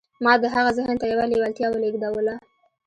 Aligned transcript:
ما 0.23 0.33
د 0.41 0.43
هغه 0.55 0.71
ذهن 0.77 0.95
ته 1.01 1.05
يوه 1.13 1.25
لېوالتیا 1.31 1.67
ولېږدوله. 1.69 2.35